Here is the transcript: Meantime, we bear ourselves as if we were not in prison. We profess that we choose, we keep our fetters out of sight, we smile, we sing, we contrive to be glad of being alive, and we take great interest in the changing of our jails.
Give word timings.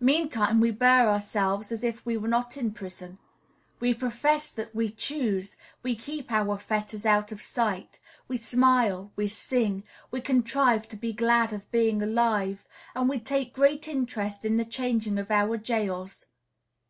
Meantime, 0.00 0.60
we 0.60 0.70
bear 0.70 1.08
ourselves 1.08 1.72
as 1.72 1.82
if 1.82 2.04
we 2.04 2.14
were 2.14 2.28
not 2.28 2.58
in 2.58 2.72
prison. 2.74 3.16
We 3.80 3.94
profess 3.94 4.50
that 4.50 4.74
we 4.74 4.90
choose, 4.90 5.56
we 5.82 5.96
keep 5.96 6.30
our 6.30 6.58
fetters 6.58 7.06
out 7.06 7.32
of 7.32 7.40
sight, 7.40 7.98
we 8.28 8.36
smile, 8.36 9.12
we 9.16 9.28
sing, 9.28 9.84
we 10.10 10.20
contrive 10.20 10.88
to 10.88 10.96
be 10.96 11.14
glad 11.14 11.54
of 11.54 11.70
being 11.70 12.02
alive, 12.02 12.66
and 12.94 13.08
we 13.08 13.18
take 13.18 13.54
great 13.54 13.88
interest 13.88 14.44
in 14.44 14.58
the 14.58 14.66
changing 14.66 15.16
of 15.18 15.30
our 15.30 15.56
jails. 15.56 16.26